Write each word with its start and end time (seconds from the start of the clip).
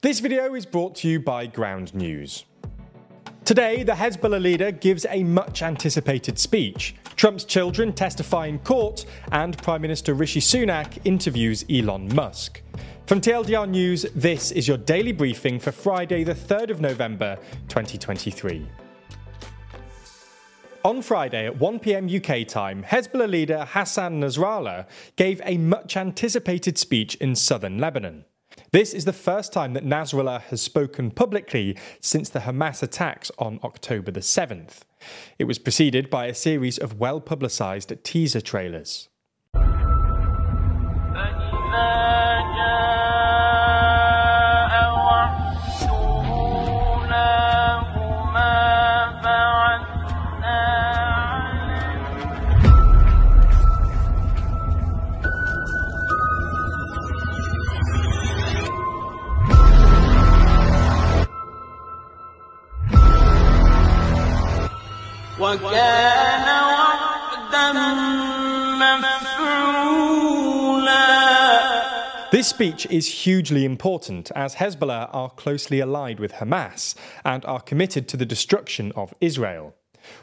This 0.00 0.20
video 0.20 0.54
is 0.54 0.64
brought 0.64 0.94
to 0.98 1.08
you 1.08 1.18
by 1.18 1.46
Ground 1.46 1.92
News. 1.92 2.44
Today, 3.44 3.82
the 3.82 3.94
Hezbollah 3.94 4.40
leader 4.40 4.70
gives 4.70 5.04
a 5.10 5.24
much 5.24 5.60
anticipated 5.60 6.38
speech. 6.38 6.94
Trump's 7.16 7.42
children 7.42 7.92
testify 7.92 8.46
in 8.46 8.60
court, 8.60 9.06
and 9.32 9.58
Prime 9.58 9.82
Minister 9.82 10.14
Rishi 10.14 10.38
Sunak 10.38 11.00
interviews 11.04 11.64
Elon 11.68 12.14
Musk. 12.14 12.62
From 13.08 13.20
TLDR 13.20 13.68
News, 13.68 14.06
this 14.14 14.52
is 14.52 14.68
your 14.68 14.76
daily 14.76 15.10
briefing 15.10 15.58
for 15.58 15.72
Friday, 15.72 16.22
the 16.22 16.32
3rd 16.32 16.70
of 16.70 16.80
November, 16.80 17.36
2023. 17.66 18.68
On 20.84 21.02
Friday 21.02 21.48
at 21.48 21.58
1pm 21.58 22.42
UK 22.42 22.46
time, 22.46 22.84
Hezbollah 22.84 23.28
leader 23.28 23.66
Hassan 23.68 24.20
Nasrallah 24.20 24.86
gave 25.16 25.40
a 25.44 25.58
much 25.58 25.96
anticipated 25.96 26.78
speech 26.78 27.16
in 27.16 27.34
southern 27.34 27.78
Lebanon. 27.78 28.24
This 28.70 28.92
is 28.92 29.06
the 29.06 29.14
first 29.14 29.50
time 29.50 29.72
that 29.72 29.86
Nasrallah 29.86 30.42
has 30.42 30.60
spoken 30.60 31.10
publicly 31.10 31.74
since 32.00 32.28
the 32.28 32.40
Hamas 32.40 32.82
attacks 32.82 33.30
on 33.38 33.58
October 33.64 34.10
the 34.10 34.20
7th. 34.20 34.80
It 35.38 35.44
was 35.44 35.58
preceded 35.58 36.10
by 36.10 36.26
a 36.26 36.34
series 36.34 36.76
of 36.76 37.00
well 37.00 37.18
publicised 37.18 37.92
teaser 38.04 38.42
trailers. 38.42 39.08
وكان 65.39 66.47
وعدا 66.47 67.13
This 72.31 72.47
speech 72.47 72.87
is 72.87 73.23
hugely 73.23 73.63
important 73.63 74.31
as 74.35 74.55
Hezbollah 74.55 75.09
are 75.13 75.29
closely 75.29 75.79
allied 75.79 76.19
with 76.19 76.33
Hamas 76.33 76.95
and 77.23 77.45
are 77.45 77.61
committed 77.61 78.07
to 78.07 78.17
the 78.17 78.25
destruction 78.25 78.91
of 78.95 79.13
Israel. 79.21 79.75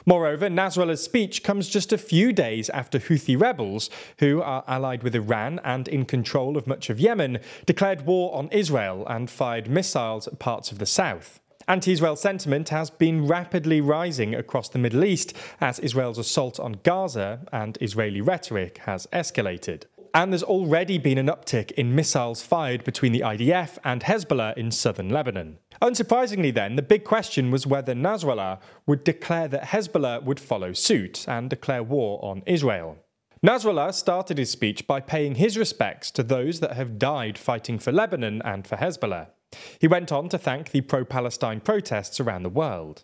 Moreover, 0.04 0.48
Nasrallah's 0.48 1.04
speech 1.04 1.42
comes 1.42 1.68
just 1.68 1.92
a 1.92 1.98
few 1.98 2.32
days 2.32 2.68
after 2.70 2.98
Houthi 2.98 3.40
rebels, 3.40 3.90
who 4.18 4.42
are 4.42 4.64
allied 4.66 5.02
with 5.04 5.14
Iran 5.14 5.60
and 5.62 5.86
in 5.86 6.04
control 6.04 6.56
of 6.56 6.66
much 6.66 6.90
of 6.90 6.98
Yemen, 6.98 7.38
declared 7.64 8.06
war 8.06 8.34
on 8.34 8.48
Israel 8.48 9.06
and 9.06 9.30
fired 9.30 9.70
missiles 9.70 10.26
at 10.26 10.40
parts 10.40 10.72
of 10.72 10.78
the 10.78 10.86
south. 10.86 11.40
Anti 11.67 11.93
Israel 11.93 12.15
sentiment 12.15 12.69
has 12.69 12.91
been 12.91 13.25
rapidly 13.25 13.81
rising 13.81 14.35
across 14.35 14.69
the 14.69 14.77
Middle 14.77 15.03
East 15.03 15.33
as 15.59 15.79
Israel's 15.79 16.19
assault 16.19 16.59
on 16.59 16.79
Gaza 16.83 17.39
and 17.51 17.75
Israeli 17.81 18.21
rhetoric 18.21 18.77
has 18.85 19.07
escalated. 19.11 19.85
And 20.13 20.31
there's 20.31 20.43
already 20.43 20.99
been 20.99 21.17
an 21.17 21.25
uptick 21.25 21.71
in 21.71 21.95
missiles 21.95 22.43
fired 22.43 22.83
between 22.83 23.13
the 23.13 23.21
IDF 23.21 23.79
and 23.83 24.03
Hezbollah 24.03 24.55
in 24.55 24.69
southern 24.69 25.09
Lebanon. 25.09 25.57
Unsurprisingly, 25.81 26.53
then, 26.53 26.75
the 26.75 26.83
big 26.83 27.03
question 27.03 27.49
was 27.49 27.65
whether 27.65 27.95
Nasrallah 27.95 28.59
would 28.85 29.03
declare 29.03 29.47
that 29.47 29.63
Hezbollah 29.63 30.23
would 30.23 30.39
follow 30.39 30.71
suit 30.71 31.25
and 31.27 31.49
declare 31.49 31.81
war 31.81 32.23
on 32.23 32.43
Israel. 32.45 32.97
Nasrallah 33.43 33.91
started 33.93 34.37
his 34.37 34.51
speech 34.51 34.85
by 34.85 34.99
paying 34.99 35.35
his 35.35 35.57
respects 35.57 36.11
to 36.11 36.21
those 36.21 36.59
that 36.59 36.73
have 36.73 36.99
died 36.99 37.39
fighting 37.39 37.79
for 37.79 37.91
Lebanon 37.91 38.41
and 38.45 38.67
for 38.67 38.75
Hezbollah. 38.77 39.29
He 39.79 39.87
went 39.87 40.11
on 40.11 40.29
to 40.29 40.37
thank 40.37 40.71
the 40.71 40.81
pro 40.81 41.05
Palestine 41.05 41.59
protests 41.59 42.19
around 42.19 42.43
the 42.43 42.49
world. 42.49 43.03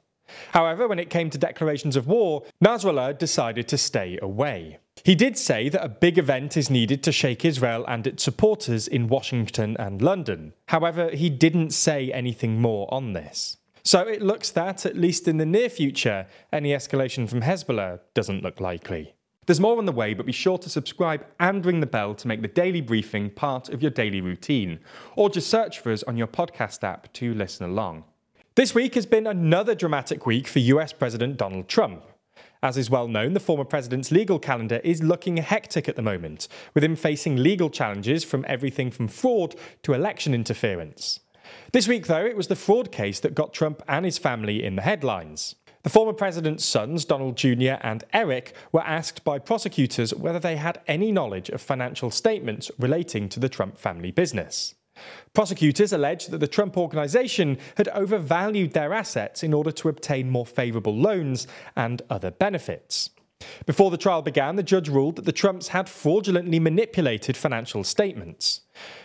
However, 0.53 0.87
when 0.87 0.99
it 0.99 1.09
came 1.09 1.29
to 1.29 1.37
declarations 1.37 1.95
of 1.95 2.07
war, 2.07 2.43
Nasrallah 2.63 3.17
decided 3.17 3.67
to 3.67 3.77
stay 3.77 4.17
away. 4.21 4.79
He 5.03 5.15
did 5.15 5.37
say 5.37 5.67
that 5.69 5.83
a 5.83 5.89
big 5.89 6.17
event 6.17 6.55
is 6.55 6.69
needed 6.69 7.01
to 7.03 7.11
shake 7.11 7.43
Israel 7.43 7.85
and 7.87 8.05
its 8.05 8.23
supporters 8.23 8.87
in 8.87 9.07
Washington 9.07 9.75
and 9.79 10.01
London. 10.01 10.53
However, 10.67 11.09
he 11.09 11.29
didn't 11.29 11.71
say 11.71 12.11
anything 12.11 12.61
more 12.61 12.87
on 12.93 13.13
this. 13.13 13.57
So 13.83 14.01
it 14.01 14.21
looks 14.21 14.51
that, 14.51 14.85
at 14.85 14.95
least 14.95 15.27
in 15.27 15.37
the 15.37 15.45
near 15.45 15.69
future, 15.69 16.27
any 16.53 16.69
escalation 16.69 17.27
from 17.27 17.41
Hezbollah 17.41 17.99
doesn't 18.13 18.43
look 18.43 18.59
likely. 18.59 19.15
There's 19.47 19.59
more 19.59 19.79
on 19.79 19.87
the 19.87 19.91
way, 19.91 20.13
but 20.13 20.27
be 20.27 20.31
sure 20.31 20.59
to 20.59 20.69
subscribe 20.69 21.25
and 21.39 21.65
ring 21.65 21.79
the 21.79 21.87
bell 21.87 22.13
to 22.13 22.27
make 22.27 22.43
the 22.43 22.47
daily 22.47 22.79
briefing 22.79 23.31
part 23.31 23.69
of 23.69 23.81
your 23.81 23.89
daily 23.89 24.21
routine, 24.21 24.79
or 25.15 25.31
just 25.31 25.49
search 25.49 25.79
for 25.79 25.91
us 25.91 26.03
on 26.03 26.15
your 26.15 26.27
podcast 26.27 26.83
app 26.83 27.11
to 27.13 27.33
listen 27.33 27.67
along. 27.67 28.03
This 28.53 28.75
week 28.75 28.93
has 28.93 29.07
been 29.07 29.25
another 29.25 29.73
dramatic 29.73 30.27
week 30.27 30.47
for 30.47 30.59
US 30.59 30.93
President 30.93 31.37
Donald 31.37 31.67
Trump. 31.67 32.03
As 32.61 32.77
is 32.77 32.91
well 32.91 33.07
known, 33.07 33.33
the 33.33 33.39
former 33.39 33.65
president's 33.65 34.11
legal 34.11 34.37
calendar 34.37 34.79
is 34.83 35.01
looking 35.01 35.37
hectic 35.37 35.89
at 35.89 35.95
the 35.95 36.03
moment, 36.03 36.47
with 36.75 36.83
him 36.83 36.95
facing 36.95 37.37
legal 37.37 37.71
challenges 37.71 38.23
from 38.23 38.45
everything 38.47 38.91
from 38.91 39.07
fraud 39.07 39.55
to 39.81 39.93
election 39.93 40.35
interference. 40.35 41.19
This 41.71 41.87
week, 41.87 42.05
though, 42.05 42.25
it 42.25 42.37
was 42.37 42.47
the 42.47 42.55
fraud 42.55 42.91
case 42.91 43.19
that 43.21 43.33
got 43.33 43.53
Trump 43.53 43.81
and 43.87 44.05
his 44.05 44.19
family 44.19 44.63
in 44.63 44.75
the 44.75 44.83
headlines. 44.83 45.55
The 45.83 45.89
former 45.89 46.13
president's 46.13 46.63
sons, 46.63 47.05
Donald 47.05 47.37
Jr. 47.37 47.77
and 47.81 48.03
Eric, 48.13 48.53
were 48.71 48.83
asked 48.83 49.23
by 49.23 49.39
prosecutors 49.39 50.13
whether 50.13 50.39
they 50.39 50.57
had 50.57 50.81
any 50.87 51.11
knowledge 51.11 51.49
of 51.49 51.61
financial 51.61 52.11
statements 52.11 52.69
relating 52.77 53.27
to 53.29 53.39
the 53.39 53.49
Trump 53.49 53.77
family 53.77 54.11
business. 54.11 54.75
Prosecutors 55.33 55.93
alleged 55.93 56.29
that 56.31 56.39
the 56.39 56.47
Trump 56.47 56.77
organization 56.77 57.57
had 57.77 57.87
overvalued 57.89 58.73
their 58.73 58.93
assets 58.93 59.41
in 59.41 59.53
order 59.53 59.71
to 59.71 59.89
obtain 59.89 60.29
more 60.29 60.45
favorable 60.45 60.95
loans 60.95 61.47
and 61.75 62.01
other 62.09 62.29
benefits. 62.29 63.09
Before 63.65 63.89
the 63.89 63.97
trial 63.97 64.21
began, 64.21 64.55
the 64.55 64.63
judge 64.63 64.87
ruled 64.89 65.15
that 65.15 65.25
the 65.25 65.31
Trumps 65.31 65.69
had 65.69 65.89
fraudulently 65.89 66.59
manipulated 66.59 67.35
financial 67.35 67.83
statements. 67.83 68.61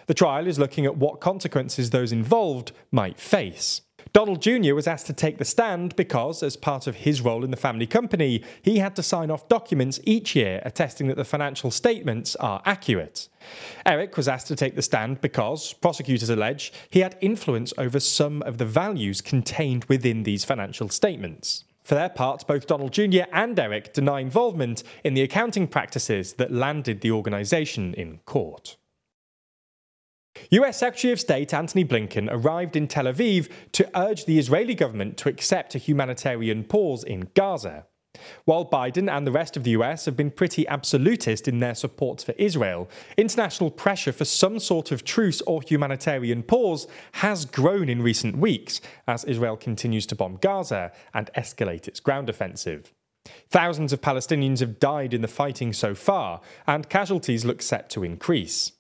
The 0.09 0.15
trial 0.15 0.47
is 0.47 0.59
looking 0.59 0.85
at 0.85 0.99
what 0.99 1.21
consequences 1.21 1.89
those 1.89 2.13
involved 2.13 2.73
might 2.91 3.19
face. 3.19 3.81
Donald 4.17 4.41
Jr. 4.41 4.75
was 4.75 4.87
asked 4.87 5.07
to 5.09 5.13
take 5.13 5.37
the 5.37 5.45
stand 5.45 5.95
because, 5.95 6.43
as 6.43 6.57
part 6.57 6.87
of 6.87 6.97
his 6.97 7.21
role 7.21 7.45
in 7.45 7.51
the 7.51 7.57
family 7.59 7.87
company, 7.87 8.43
he 8.63 8.79
had 8.79 8.97
to 8.97 9.03
sign 9.03 9.31
off 9.31 9.47
documents 9.47 10.01
each 10.05 10.35
year 10.35 10.63
attesting 10.65 11.07
that 11.09 11.19
the 11.19 11.25
financial 11.25 11.71
statements 11.71 12.35
are 12.37 12.63
accurate. 12.65 13.29
Eric 13.85 14.17
was 14.17 14.27
asked 14.27 14.47
to 14.47 14.57
take 14.57 14.75
the 14.75 14.81
stand 14.81 15.21
because, 15.21 15.75
prosecutors 15.75 16.31
allege, 16.31 16.73
he 16.89 17.01
had 17.01 17.19
influence 17.21 17.75
over 17.77 18.01
some 18.01 18.41
of 18.45 18.57
the 18.57 18.65
values 18.65 19.21
contained 19.21 19.85
within 19.85 20.23
these 20.23 20.47
financial 20.47 20.89
statements. 20.89 21.65
For 21.85 21.95
their 21.95 22.09
part, 22.09 22.47
both 22.47 22.67
Donald 22.67 22.95
Jr. 22.95 23.25
and 23.35 23.59
Eric 23.59 23.93
deny 23.93 24.21
involvement 24.21 24.83
in 25.05 25.13
the 25.13 25.21
accounting 25.21 25.69
practices 25.69 26.33
that 26.39 26.51
landed 26.51 27.03
the 27.03 27.11
organisation 27.11 27.93
in 27.93 28.21
court. 28.25 28.79
US 30.51 30.79
Secretary 30.79 31.13
of 31.13 31.21
State 31.21 31.53
Antony 31.55 31.85
Blinken 31.85 32.29
arrived 32.31 32.77
in 32.77 32.89
Tel 32.89 33.05
Aviv 33.05 33.49
to 33.73 33.89
urge 33.99 34.25
the 34.25 34.39
Israeli 34.39 34.75
government 34.75 35.17
to 35.19 35.29
accept 35.29 35.75
a 35.75 35.79
humanitarian 35.79 36.65
pause 36.65 37.05
in 37.05 37.29
Gaza. 37.35 37.87
While 38.45 38.65
Biden 38.65 39.11
and 39.11 39.27
the 39.27 39.33
rest 39.33 39.57
of 39.57 39.65
the 39.65 39.73
US 39.73 40.05
have 40.07 40.17
been 40.17 40.31
pretty 40.31 40.67
absolutist 40.69 41.49
in 41.49 41.59
their 41.59 41.75
support 41.75 42.23
for 42.23 42.33
Israel, 42.33 42.89
international 43.17 43.71
pressure 43.71 44.13
for 44.13 44.25
some 44.25 44.59
sort 44.59 44.93
of 44.93 45.05
truce 45.05 45.41
or 45.43 45.63
humanitarian 45.63 46.43
pause 46.43 46.87
has 47.13 47.45
grown 47.45 47.89
in 47.89 48.03
recent 48.03 48.39
weeks 48.39 48.81
as 49.07 49.25
Israel 49.25 49.57
continues 49.57 50.07
to 50.07 50.15
bomb 50.15 50.37
Gaza 50.37 50.93
and 51.15 51.31
escalate 51.37 51.89
its 51.89 52.01
ground 52.01 52.29
offensive. 52.29 52.93
Thousands 53.51 53.93
of 53.93 54.01
Palestinians 54.01 54.61
have 54.61 54.79
died 54.79 55.13
in 55.13 55.21
the 55.21 55.29
fighting 55.29 55.73
so 55.73 55.95
far, 55.95 56.41
and 56.67 56.89
casualties 56.89 57.45
look 57.45 57.61
set 57.61 57.91
to 57.91 58.05
increase. 58.05 58.73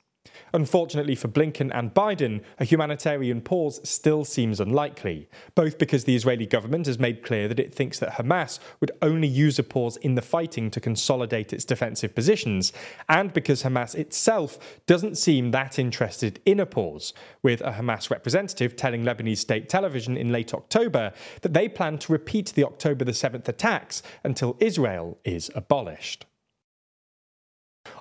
Unfortunately 0.52 1.14
for 1.14 1.28
Blinken 1.28 1.70
and 1.74 1.94
Biden, 1.94 2.42
a 2.58 2.64
humanitarian 2.64 3.40
pause 3.40 3.80
still 3.88 4.24
seems 4.24 4.60
unlikely, 4.60 5.28
both 5.54 5.78
because 5.78 6.04
the 6.04 6.16
Israeli 6.16 6.46
government 6.46 6.86
has 6.86 6.98
made 6.98 7.22
clear 7.22 7.48
that 7.48 7.60
it 7.60 7.74
thinks 7.74 7.98
that 7.98 8.14
Hamas 8.14 8.58
would 8.80 8.92
only 9.02 9.28
use 9.28 9.58
a 9.58 9.62
pause 9.62 9.96
in 9.98 10.14
the 10.14 10.22
fighting 10.22 10.70
to 10.70 10.80
consolidate 10.80 11.52
its 11.52 11.64
defensive 11.64 12.14
positions, 12.14 12.72
and 13.08 13.32
because 13.32 13.62
Hamas 13.62 13.94
itself 13.94 14.58
doesn't 14.86 15.18
seem 15.18 15.50
that 15.50 15.78
interested 15.78 16.40
in 16.44 16.60
a 16.60 16.66
pause, 16.66 17.12
with 17.42 17.60
a 17.60 17.72
Hamas 17.72 18.10
representative 18.10 18.76
telling 18.76 19.02
Lebanese 19.02 19.38
state 19.38 19.68
television 19.68 20.16
in 20.16 20.32
late 20.32 20.54
October 20.54 21.12
that 21.42 21.52
they 21.52 21.68
plan 21.68 21.98
to 21.98 22.12
repeat 22.12 22.52
the 22.54 22.64
October 22.64 23.04
the 23.04 23.12
7th 23.12 23.48
attacks 23.48 24.02
until 24.24 24.56
Israel 24.60 25.18
is 25.24 25.50
abolished. 25.54 26.26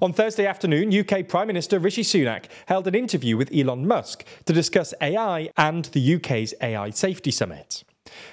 On 0.01 0.13
Thursday 0.13 0.45
afternoon, 0.45 0.97
UK 0.97 1.27
Prime 1.27 1.47
Minister 1.47 1.79
Rishi 1.79 2.03
Sunak 2.03 2.45
held 2.67 2.87
an 2.87 2.95
interview 2.95 3.37
with 3.37 3.53
Elon 3.53 3.87
Musk 3.87 4.25
to 4.45 4.53
discuss 4.53 4.93
AI 5.01 5.49
and 5.57 5.85
the 5.85 6.15
UK's 6.15 6.53
AI 6.61 6.89
Safety 6.89 7.31
Summit. 7.31 7.83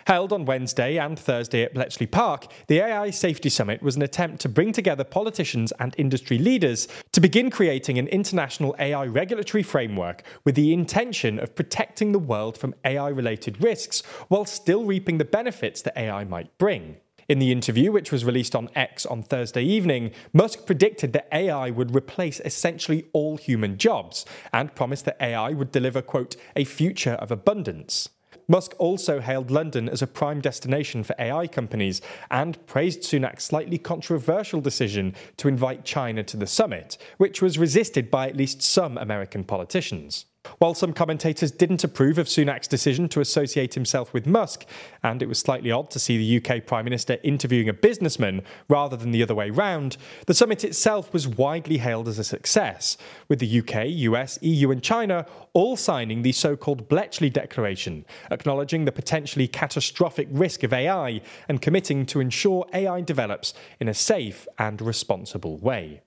Held 0.07 0.33
on 0.33 0.45
Wednesday 0.45 0.99
and 0.99 1.19
Thursday 1.19 1.63
at 1.63 1.75
Bletchley 1.75 2.07
Park, 2.07 2.47
the 2.67 2.81
AI 2.81 3.11
Safety 3.11 3.49
Summit 3.49 3.83
was 3.83 3.97
an 3.97 4.03
attempt 4.03 4.41
to 4.43 4.49
bring 4.49 4.73
together 4.73 5.05
politicians 5.05 5.73
and 5.79 5.95
industry 5.99 6.39
leaders 6.39 6.89
to 7.13 7.21
begin 7.21 7.51
creating 7.51 7.99
an 7.99 8.09
international 8.09 8.75
AI 8.79 9.07
regulatory 9.07 9.63
framework 9.63 10.23
with 10.45 10.55
the 10.55 10.73
intention 10.73 11.39
of 11.39 11.55
protecting 11.55 12.13
the 12.13 12.19
world 12.19 12.59
from 12.59 12.75
AI 12.85 13.09
related 13.09 13.63
risks 13.63 14.03
while 14.29 14.45
still 14.45 14.85
reaping 14.85 15.19
the 15.19 15.25
benefits 15.25 15.83
that 15.83 15.97
AI 15.97 16.25
might 16.25 16.57
bring. 16.59 16.97
In 17.29 17.39
the 17.39 17.53
interview, 17.53 17.93
which 17.93 18.11
was 18.11 18.25
released 18.25 18.57
on 18.57 18.69
X 18.75 19.07
on 19.07 19.23
Thursday 19.23 19.63
evening, 19.63 20.11
Musk 20.33 20.67
predicted 20.67 21.13
that 21.13 21.29
AI 21.33 21.71
would 21.71 21.95
replace 21.95 22.41
essentially 22.41 23.05
all 23.13 23.37
human 23.37 23.79
jobs 23.79 24.27
and 24.53 24.75
promised 24.75 25.05
that 25.05 25.21
AI 25.21 25.51
would 25.51 25.71
deliver, 25.71 26.03
quote, 26.03 26.37
a 26.57 26.65
future 26.65 27.13
of 27.13 27.31
abundance. 27.31 28.09
Musk 28.49 28.75
also 28.79 29.21
hailed 29.21 29.51
London 29.51 29.89
as 29.89 30.03
a 30.03 30.07
prime 30.07 30.41
destination 30.41 31.05
for 31.05 31.15
AI 31.19 31.47
companies 31.47 32.03
and 32.31 32.65
praised 32.67 33.03
Sunak's 33.03 33.45
slightly 33.45 33.79
controversial 33.79 34.61
decision 34.61 35.15
to 35.37 35.49
invite 35.49 35.85
China 35.85 36.23
to 36.25 36.37
the 36.37 36.47
summit, 36.47 36.99
which 37.19 37.41
was 37.41 37.57
resisted 37.57 38.11
by 38.11 38.29
at 38.29 38.37
least 38.37 38.61
some 38.61 38.99
American 38.99 39.45
politicians. 39.45 40.27
While 40.59 40.75
some 40.75 40.93
commentators 40.93 41.51
didn't 41.51 41.85
approve 41.85 42.19
of 42.19 42.29
Sunak's 42.29 42.69
decision 42.69 43.09
to 43.11 43.21
associate 43.21 43.75
himself 43.75 44.13
with 44.13 44.27
Musk, 44.27 44.65
and 45.03 45.23
it 45.23 45.29
was 45.29 45.39
slightly 45.39 45.71
odd 45.71 45.91
to 45.91 45.99
see 45.99 46.17
the 46.17 46.37
UK 46.39 46.67
Prime 46.67 46.85
Minister 46.85 47.19
interviewing 47.23 47.69
a 47.69 47.73
businessman 47.73 48.43
rather 48.69 48.97
than 48.97 49.11
the 49.11 49.23
other 49.23 49.35
way 49.35 49.51
round, 49.51 49.97
the 50.27 50.35
summit 50.35 50.65
itself 50.65 51.13
was 51.13 51.27
widely 51.27 51.79
hailed 51.79 52.09
as 52.09 52.19
a 52.19 52.25
success, 52.25 52.97
with 53.29 53.39
the 53.39 53.59
UK, 53.61 53.87
US, 53.89 54.39
EU, 54.43 54.71
and 54.71 54.83
China 54.83 55.27
all 55.53 55.77
signing 55.77 56.23
the 56.23 56.33
so 56.33 56.57
called 56.57 56.89
Bletchley 56.89 57.31
Declaration, 57.31 58.05
acknowledging 58.31 58.85
the 58.85 58.93
potentially 58.93 59.49
catastrophic 59.49 60.29
risk 60.31 60.63
of 60.63 60.73
AI 60.73 61.21
and 61.49 61.63
committing 61.63 62.07
to 62.07 62.21
ensure 62.21 62.67
AI 62.73 63.01
develops 63.01 63.55
in 63.81 63.89
a 63.89 63.95
safe 63.95 64.47
and 64.59 64.81
responsible 64.81 65.59
way. 65.59 66.03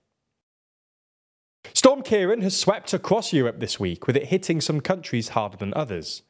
Storm 1.74 2.04
Ciarán 2.04 2.44
has 2.44 2.58
swept 2.58 2.94
across 2.94 3.34
Europe 3.34 3.60
this 3.60 3.80
week, 3.80 4.08
with 4.08 4.16
it 4.16 4.28
hitting 4.28 4.62
some 4.62 4.82
countries 4.82 5.30
harder 5.30 5.58
than 5.58 5.74
others. 5.74 6.22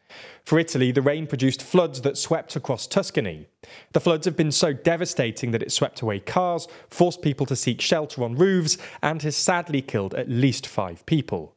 For 0.44 0.60
Italy, 0.60 0.92
the 0.92 1.02
rain 1.02 1.28
produced 1.28 1.62
floods 1.62 2.02
that 2.02 2.18
swept 2.18 2.56
across 2.56 2.88
Tuscany. 2.88 3.48
The 3.94 4.00
floods 4.00 4.26
have 4.26 4.38
been 4.38 4.52
so 4.52 4.74
devastating 4.74 5.52
that 5.52 5.64
it 5.64 5.72
swept 5.72 6.02
away 6.02 6.20
cars, 6.20 6.68
forced 6.90 7.22
people 7.22 7.46
to 7.48 7.56
seek 7.56 7.82
shelter 7.82 8.24
on 8.24 8.36
roofs, 8.36 8.78
and 9.02 9.22
has 9.24 9.36
sadly 9.36 9.82
killed 9.82 10.14
at 10.14 10.30
least 10.30 10.68
five 10.68 11.06
people. 11.06 11.56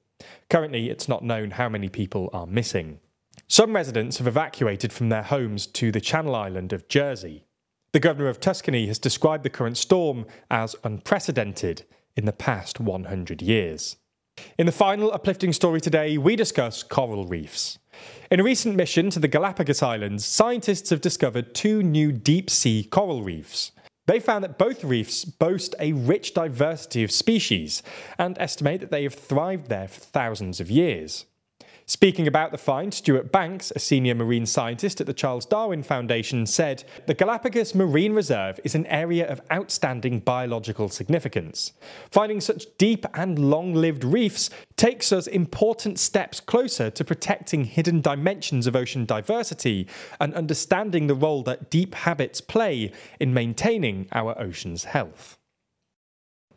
Currently, 0.50 0.90
it's 0.90 1.08
not 1.08 1.24
known 1.24 1.52
how 1.52 1.68
many 1.68 1.88
people 1.88 2.30
are 2.32 2.46
missing. 2.46 3.00
Some 3.46 3.74
residents 3.74 4.18
have 4.18 4.26
evacuated 4.26 4.92
from 4.92 5.08
their 5.08 5.22
homes 5.22 5.66
to 5.68 5.92
the 5.92 6.00
Channel 6.00 6.34
Island 6.34 6.72
of 6.72 6.88
Jersey. 6.88 7.44
The 7.92 8.00
governor 8.00 8.28
of 8.28 8.40
Tuscany 8.40 8.86
has 8.88 8.98
described 8.98 9.44
the 9.44 9.50
current 9.50 9.78
storm 9.78 10.26
as 10.50 10.76
unprecedented 10.84 11.84
in 12.18 12.26
the 12.26 12.32
past 12.32 12.80
100 12.80 13.40
years. 13.40 13.96
In 14.58 14.66
the 14.66 14.72
final 14.72 15.12
uplifting 15.12 15.52
story 15.52 15.80
today, 15.80 16.18
we 16.18 16.34
discuss 16.34 16.82
coral 16.82 17.26
reefs. 17.26 17.78
In 18.28 18.40
a 18.40 18.44
recent 18.44 18.74
mission 18.74 19.08
to 19.10 19.20
the 19.20 19.28
Galapagos 19.28 19.84
Islands, 19.84 20.24
scientists 20.24 20.90
have 20.90 21.00
discovered 21.00 21.54
two 21.54 21.80
new 21.80 22.10
deep 22.10 22.50
sea 22.50 22.82
coral 22.82 23.22
reefs. 23.22 23.70
They 24.06 24.18
found 24.18 24.42
that 24.42 24.58
both 24.58 24.82
reefs 24.82 25.24
boast 25.24 25.76
a 25.78 25.92
rich 25.92 26.34
diversity 26.34 27.04
of 27.04 27.12
species 27.12 27.84
and 28.18 28.36
estimate 28.38 28.80
that 28.80 28.90
they 28.90 29.04
have 29.04 29.14
thrived 29.14 29.68
there 29.68 29.86
for 29.86 30.00
thousands 30.00 30.58
of 30.58 30.72
years. 30.72 31.24
Speaking 31.90 32.26
about 32.26 32.52
the 32.52 32.58
find, 32.58 32.92
Stuart 32.92 33.32
Banks, 33.32 33.72
a 33.74 33.78
senior 33.78 34.14
marine 34.14 34.44
scientist 34.44 35.00
at 35.00 35.06
the 35.06 35.14
Charles 35.14 35.46
Darwin 35.46 35.82
Foundation, 35.82 36.44
said 36.44 36.84
The 37.06 37.14
Galapagos 37.14 37.74
Marine 37.74 38.12
Reserve 38.12 38.60
is 38.62 38.74
an 38.74 38.84
area 38.88 39.26
of 39.26 39.40
outstanding 39.50 40.20
biological 40.20 40.90
significance. 40.90 41.72
Finding 42.10 42.42
such 42.42 42.66
deep 42.76 43.06
and 43.14 43.38
long 43.38 43.72
lived 43.72 44.04
reefs 44.04 44.50
takes 44.76 45.12
us 45.12 45.26
important 45.26 45.98
steps 45.98 46.40
closer 46.40 46.90
to 46.90 47.04
protecting 47.06 47.64
hidden 47.64 48.02
dimensions 48.02 48.66
of 48.66 48.76
ocean 48.76 49.06
diversity 49.06 49.88
and 50.20 50.34
understanding 50.34 51.06
the 51.06 51.14
role 51.14 51.42
that 51.44 51.70
deep 51.70 51.94
habits 51.94 52.42
play 52.42 52.92
in 53.18 53.32
maintaining 53.32 54.08
our 54.12 54.38
ocean's 54.38 54.84
health. 54.84 55.38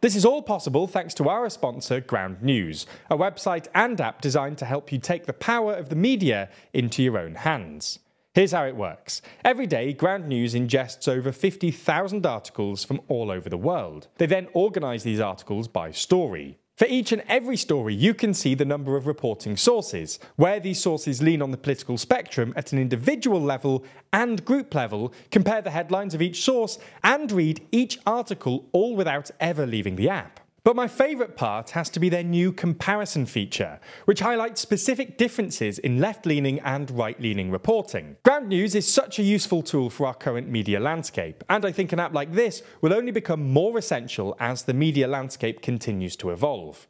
This 0.01 0.15
is 0.15 0.25
all 0.25 0.41
possible 0.41 0.87
thanks 0.87 1.13
to 1.13 1.29
our 1.29 1.47
sponsor, 1.51 2.01
Ground 2.01 2.41
News, 2.41 2.87
a 3.11 3.15
website 3.15 3.67
and 3.75 4.01
app 4.01 4.19
designed 4.19 4.57
to 4.57 4.65
help 4.65 4.91
you 4.91 4.97
take 4.97 5.27
the 5.27 5.31
power 5.31 5.75
of 5.75 5.89
the 5.89 5.95
media 5.95 6.49
into 6.73 7.03
your 7.03 7.19
own 7.19 7.35
hands. 7.35 7.99
Here's 8.33 8.51
how 8.51 8.65
it 8.65 8.75
works. 8.75 9.21
Every 9.45 9.67
day, 9.67 9.93
Ground 9.93 10.27
News 10.27 10.55
ingests 10.55 11.07
over 11.07 11.31
50,000 11.31 12.25
articles 12.25 12.83
from 12.83 12.99
all 13.09 13.29
over 13.29 13.47
the 13.47 13.57
world. 13.57 14.07
They 14.17 14.25
then 14.25 14.47
organise 14.53 15.03
these 15.03 15.19
articles 15.19 15.67
by 15.67 15.91
story. 15.91 16.57
For 16.75 16.87
each 16.87 17.11
and 17.11 17.23
every 17.27 17.57
story, 17.57 17.93
you 17.93 18.13
can 18.13 18.33
see 18.33 18.55
the 18.55 18.65
number 18.65 18.97
of 18.97 19.05
reporting 19.05 19.55
sources, 19.55 20.17
where 20.35 20.59
these 20.59 20.81
sources 20.81 21.21
lean 21.21 21.41
on 21.41 21.51
the 21.51 21.57
political 21.57 21.97
spectrum 21.97 22.53
at 22.55 22.73
an 22.73 22.79
individual 22.79 23.39
level 23.39 23.85
and 24.11 24.43
group 24.43 24.73
level, 24.73 25.13
compare 25.29 25.61
the 25.61 25.71
headlines 25.71 26.13
of 26.13 26.21
each 26.21 26.43
source, 26.43 26.79
and 27.03 27.31
read 27.31 27.65
each 27.71 27.99
article 28.05 28.67
all 28.71 28.95
without 28.95 29.31
ever 29.39 29.65
leaving 29.65 29.95
the 29.95 30.09
app. 30.09 30.40
But 30.63 30.75
my 30.75 30.87
favourite 30.87 31.35
part 31.35 31.71
has 31.71 31.89
to 31.89 31.99
be 31.99 32.07
their 32.07 32.23
new 32.23 32.53
comparison 32.53 33.25
feature, 33.25 33.79
which 34.05 34.19
highlights 34.19 34.61
specific 34.61 35.17
differences 35.17 35.79
in 35.79 35.99
left 35.99 36.27
leaning 36.27 36.59
and 36.59 36.91
right 36.91 37.19
leaning 37.19 37.49
reporting. 37.49 38.17
Ground 38.21 38.47
News 38.47 38.75
is 38.75 38.87
such 38.87 39.17
a 39.17 39.23
useful 39.23 39.63
tool 39.63 39.89
for 39.89 40.05
our 40.05 40.13
current 40.13 40.49
media 40.49 40.79
landscape, 40.79 41.43
and 41.49 41.65
I 41.65 41.71
think 41.71 41.93
an 41.93 41.99
app 41.99 42.13
like 42.13 42.33
this 42.33 42.61
will 42.79 42.93
only 42.93 43.11
become 43.11 43.51
more 43.51 43.75
essential 43.79 44.37
as 44.39 44.61
the 44.61 44.73
media 44.75 45.07
landscape 45.07 45.63
continues 45.63 46.15
to 46.17 46.29
evolve. 46.29 46.87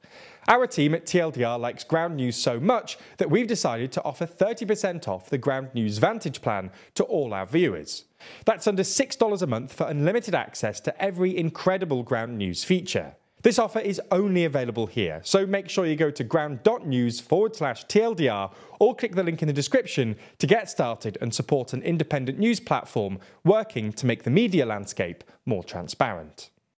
Our 0.49 0.67
team 0.67 0.93
at 0.93 1.05
TLDR 1.05 1.57
likes 1.57 1.85
Ground 1.85 2.17
News 2.17 2.35
so 2.35 2.59
much 2.59 2.97
that 3.19 3.31
we've 3.31 3.47
decided 3.47 3.93
to 3.93 4.03
offer 4.03 4.25
30% 4.25 5.07
off 5.07 5.29
the 5.29 5.37
Ground 5.37 5.69
News 5.73 5.97
Vantage 5.97 6.41
plan 6.41 6.71
to 6.95 7.05
all 7.05 7.33
our 7.33 7.45
viewers. 7.45 8.03
That's 8.43 8.67
under 8.67 8.83
$6 8.83 9.41
a 9.41 9.47
month 9.47 9.71
for 9.71 9.87
unlimited 9.87 10.35
access 10.35 10.81
to 10.81 11.01
every 11.01 11.37
incredible 11.37 12.03
Ground 12.03 12.37
News 12.37 12.65
feature. 12.65 13.15
This 13.43 13.57
offer 13.57 13.79
is 13.79 13.99
only 14.11 14.45
available 14.45 14.85
here, 14.85 15.19
so 15.23 15.47
make 15.47 15.67
sure 15.67 15.87
you 15.87 15.95
go 15.95 16.11
to 16.11 16.23
ground.news 16.23 17.19
forward 17.19 17.55
slash 17.55 17.85
TLDR 17.87 18.53
or 18.79 18.95
click 18.95 19.15
the 19.15 19.23
link 19.23 19.41
in 19.41 19.47
the 19.47 19.53
description 19.53 20.15
to 20.37 20.45
get 20.45 20.69
started 20.69 21.17
and 21.21 21.33
support 21.33 21.73
an 21.73 21.81
independent 21.81 22.37
news 22.37 22.59
platform 22.59 23.17
working 23.43 23.93
to 23.93 24.05
make 24.05 24.23
the 24.23 24.29
media 24.29 24.63
landscape 24.63 25.23
more 25.47 25.63
transparent. 25.63 26.50